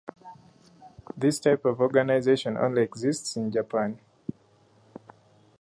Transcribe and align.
This 1.15 1.39
type 1.39 1.63
of 1.63 1.79
organization 1.79 2.57
only 2.57 2.81
exists 2.81 3.35
in 3.37 3.51
Japan. 3.51 3.99